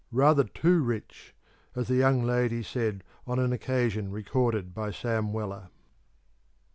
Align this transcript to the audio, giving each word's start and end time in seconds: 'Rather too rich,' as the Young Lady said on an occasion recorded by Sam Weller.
'Rather 0.11 0.43
too 0.43 0.81
rich,' 0.83 1.35
as 1.75 1.87
the 1.87 1.93
Young 1.93 2.23
Lady 2.23 2.63
said 2.63 3.03
on 3.27 3.37
an 3.37 3.53
occasion 3.53 4.09
recorded 4.09 4.73
by 4.73 4.89
Sam 4.89 5.31
Weller. 5.31 5.69